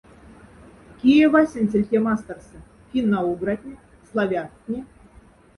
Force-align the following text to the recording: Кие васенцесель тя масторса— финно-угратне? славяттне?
Кие 0.99 1.25
васенцесель 1.31 1.87
тя 1.89 1.99
масторса— 2.07 2.57
финно-угратне? 2.89 3.73
славяттне? 4.09 4.79